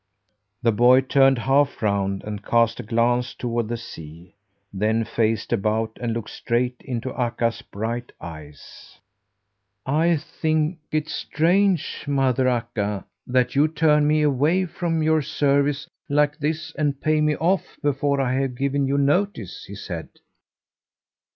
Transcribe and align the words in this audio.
The 0.63 0.71
boy 0.71 1.01
turned 1.01 1.37
half 1.37 1.79
round 1.79 2.23
and 2.23 2.43
cast 2.43 2.79
a 2.79 2.81
glance 2.81 3.35
toward 3.35 3.67
the 3.67 3.77
sea, 3.77 4.33
then 4.73 5.03
faced 5.03 5.53
about 5.53 5.95
and 6.01 6.11
looked 6.11 6.31
straight 6.31 6.81
into 6.83 7.13
Akka's 7.13 7.61
bright 7.61 8.11
eyes. 8.19 8.97
"I 9.85 10.17
think 10.17 10.79
it 10.91 11.07
strange, 11.07 12.05
Mother 12.07 12.47
Akka, 12.47 13.05
that 13.27 13.53
you 13.53 13.67
turn 13.67 14.07
me 14.07 14.23
away 14.23 14.65
from 14.65 15.03
your 15.03 15.21
service 15.21 15.87
like 16.09 16.35
this 16.39 16.73
and 16.79 16.99
pay 16.99 17.21
me 17.21 17.35
off 17.35 17.77
before 17.83 18.19
I 18.19 18.33
have 18.41 18.55
given 18.55 18.87
you 18.87 18.97
notice," 18.97 19.65
he 19.65 19.75
said. 19.75 20.09